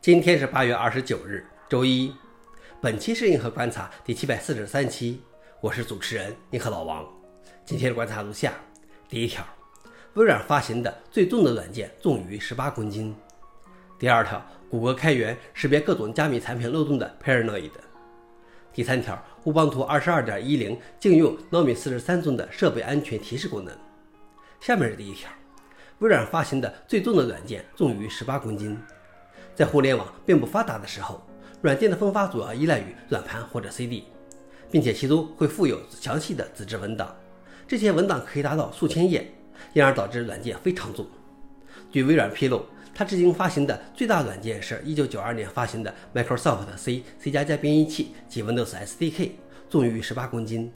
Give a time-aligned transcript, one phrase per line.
[0.00, 2.14] 今天是八月二十九日，周一。
[2.80, 5.20] 本期是硬核观察第七百四十三期，
[5.60, 7.04] 我是主持人硬核老王。
[7.64, 8.54] 今天的观察如下：
[9.08, 9.44] 第一条，
[10.14, 13.14] 微软发行的最重的软件重于十八公斤。
[13.98, 14.40] 第二条，
[14.70, 17.72] 谷歌开源识别各种加密产品漏洞的 Paranoid。
[18.72, 23.76] 第三条，乌邦图二十二点一零禁用 Nomi 四十三中的设备安全提示功能。
[24.60, 25.28] 下面是第一条，
[25.98, 28.78] 微软发行的最重的软件重于十八公斤。
[29.58, 31.20] 在互联网并不发达的时候，
[31.62, 34.04] 软件的分发主要依赖于软盘或者 CD，
[34.70, 37.12] 并且其中会附有详细的纸质文档，
[37.66, 39.28] 这些文档可以达到数千页，
[39.72, 41.04] 因而导致软件非常重。
[41.90, 42.64] 据微软披露，
[42.94, 49.30] 它至今发行的最大软件是1992年发行的 Microsoft C C 加加编译器及 Windows SDK，
[49.68, 50.72] 重于18公斤。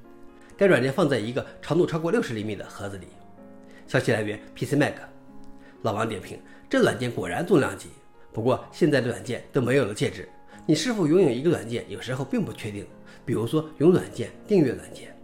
[0.57, 3.07] 该软件放在一个长度超过60厘米的盒子里。
[3.87, 4.95] 消息来源：PC Mag。
[5.83, 7.89] 老王点评：这软件果然重量级。
[8.33, 10.29] 不过现在的软件都没有了介质，
[10.65, 12.87] 你是否拥有一个软件，有时候并不确定。
[13.25, 15.15] 比如说用软件订阅软件，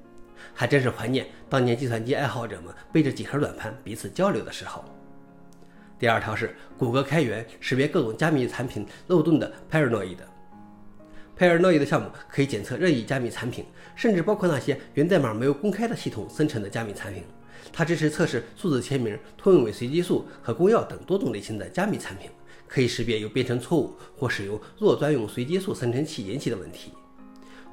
[0.54, 4.84] 还真是怀念当年计算机爱好者们背着几盒软盘彼此交流的时候。
[5.98, 13.64] 第二条是谷歌开源识别各种加密产品漏洞的 Paranoid，Paranoid 的项目可以检测任意加密产品，
[13.96, 17.24] 甚至包括那些源代码没有公开的系统生成的加密产品。
[17.72, 22.30] 它支持测试数字签名、通用伪随机数和公钥等多种类型的加密产品。
[22.68, 26.92] 可以识别有编程错误或使用弱专用随机数生成器引起的问题。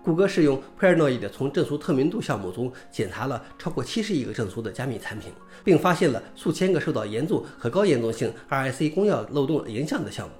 [0.04, 5.32] 谷歌是用 Paranoid 从证书透明度项目中检查了超过七十亿个证书的加密产品，
[5.64, 10.34] 并发现了数千个受到严重和高严重性 RIC 公钥漏洞影响的项目。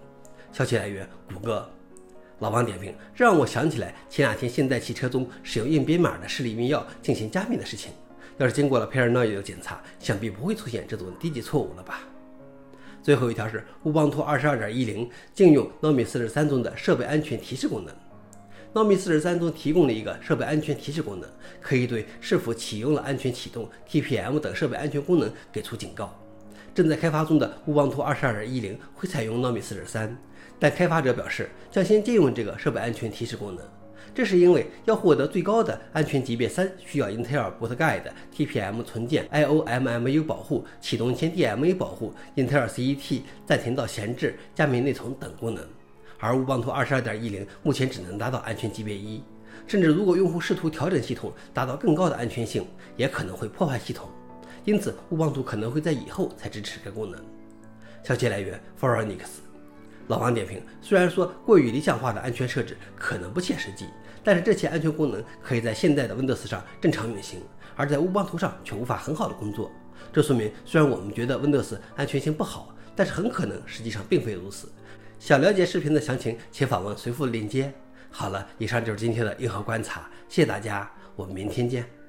[0.52, 1.68] 消息来源：谷歌。
[2.40, 7.92] 老王点评：这让我想起来前两天现代汽车中使用硬编码的视力密钥进行加密的事情。
[8.38, 12.02] 要是经过了 Paranoid 的检查，想必不会出现这种低级错误了吧？
[13.06, 17.94] 最后一条是乌邦托二十二点一零禁用 Nomi 四十三中的设备安全提示功能。
[18.74, 21.30] Nomi 四十三中提供了一个设备安全提示功能，
[21.62, 26.20] 可以对是否启用了安全启动、TPM 等设备安全功能给出警告。
[26.74, 30.18] 正在开发中的乌邦托二十二点一零会采用 Nomi 四十三，
[30.60, 33.64] 但开发者表示将先禁用这个设备安全提示功能。
[34.14, 45.64] 这是因为要获得最高的安全级别三，需要 Intel Boot Guide、TPM 存件、IOMMU 保护、启动前 DMA 保护、Intel CET 暂停到闲置、加密内存等功能。
[46.18, 49.22] 而乌邦图22.10目前只能达到安全级别一，
[49.68, 54.10] 甚至如果用户试图调整系统，达到更高的安全性，也可能会破坏系统。
[54.64, 57.22] 因此，乌邦图可能会在以后才支持该功能。
[58.02, 59.42] 消息来源 f o r e n i x
[60.08, 63.86] 老王点评：虽然说过于理想化的安全设置可能不切实际。
[64.24, 67.42] 但是这些安全功能可以在现在的 Windows 上正常运行，
[67.76, 69.72] 而在乌邦图上却无法很好的工作。
[70.12, 74.68] 这说明，虽然我们觉得 Windows 安全性不好，但是很可能实际上并非如此。
[75.20, 77.72] 想了解视频的详情，请访问随附链接。
[78.10, 82.05] 好了，以上就是今天的硬核观察，谢谢大家，我们明天见。